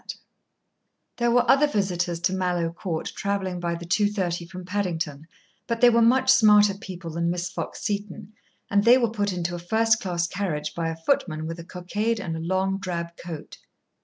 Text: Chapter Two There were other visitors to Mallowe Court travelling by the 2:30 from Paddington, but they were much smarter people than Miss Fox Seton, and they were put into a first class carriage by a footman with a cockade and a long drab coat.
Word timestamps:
Chapter 0.03 0.15
Two 0.17 0.21
There 1.17 1.29
were 1.29 1.47
other 1.47 1.67
visitors 1.67 2.19
to 2.21 2.33
Mallowe 2.33 2.73
Court 2.73 3.13
travelling 3.15 3.59
by 3.59 3.75
the 3.75 3.85
2:30 3.85 4.49
from 4.49 4.65
Paddington, 4.65 5.27
but 5.67 5.79
they 5.79 5.91
were 5.91 6.01
much 6.01 6.31
smarter 6.31 6.73
people 6.73 7.11
than 7.11 7.29
Miss 7.29 7.51
Fox 7.51 7.83
Seton, 7.83 8.33
and 8.71 8.83
they 8.83 8.97
were 8.97 9.11
put 9.11 9.31
into 9.31 9.53
a 9.53 9.59
first 9.59 9.99
class 9.99 10.25
carriage 10.27 10.73
by 10.73 10.89
a 10.89 10.95
footman 10.97 11.45
with 11.45 11.59
a 11.59 11.63
cockade 11.63 12.19
and 12.19 12.35
a 12.35 12.39
long 12.39 12.79
drab 12.79 13.15
coat. 13.15 13.59